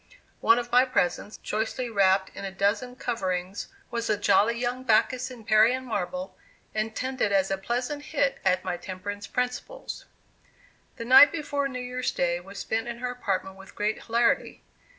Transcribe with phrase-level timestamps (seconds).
[0.39, 5.29] One of my presents, choicely wrapped in a dozen coverings, was a jolly young Bacchus
[5.29, 6.35] in Parian marble,
[6.73, 10.05] intended as a pleasant hit at my temperance principles!
[10.95, 14.63] The night before New Year's day was spent in her apartment with great hilarity.